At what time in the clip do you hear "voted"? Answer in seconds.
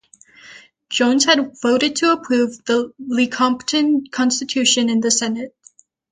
1.61-1.97